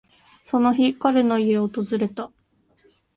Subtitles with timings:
[0.43, 2.31] その日、彼の家を訪れた。